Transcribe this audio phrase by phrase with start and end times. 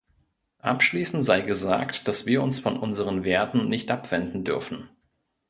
[0.63, 4.89] Abschließend sei gesagt, dass wir uns von unseren Werten nicht abwenden dürfen.